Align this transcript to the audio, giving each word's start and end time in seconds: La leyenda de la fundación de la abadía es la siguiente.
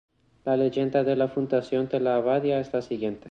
La 0.45 0.57
leyenda 0.57 1.03
de 1.03 1.15
la 1.15 1.27
fundación 1.27 1.87
de 1.87 1.99
la 1.99 2.15
abadía 2.15 2.59
es 2.59 2.73
la 2.73 2.81
siguiente. 2.81 3.19